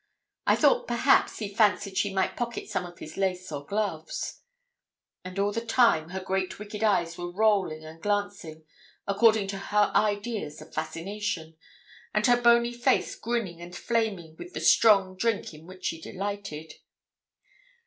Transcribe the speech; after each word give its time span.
I 0.47 0.55
thought, 0.55 0.87
perhaps, 0.87 1.37
he 1.37 1.53
fancied 1.53 1.95
she 1.95 2.11
might 2.11 2.35
pocket 2.35 2.67
some 2.67 2.87
of 2.87 2.97
his 2.97 3.17
lace 3.17 3.51
or 3.51 3.63
gloves. 3.63 4.41
And 5.23 5.37
all 5.37 5.51
the 5.51 5.63
time 5.63 6.09
her 6.09 6.19
great 6.19 6.57
wicked 6.57 6.83
eyes 6.83 7.19
were 7.19 7.31
rolling 7.31 7.83
and 7.85 8.01
glancing 8.01 8.65
according 9.05 9.47
to 9.49 9.59
her 9.59 9.91
ideas 9.93 10.59
of 10.59 10.73
fascination, 10.73 11.55
and 12.15 12.25
her 12.25 12.41
bony 12.41 12.73
face 12.73 13.13
grinning 13.13 13.61
and 13.61 13.75
flaming 13.75 14.35
with 14.39 14.53
the 14.53 14.59
'strong 14.59 15.17
drink' 15.17 15.53
in 15.53 15.67
which 15.67 15.85
she 15.85 16.01
delighted. 16.01 16.73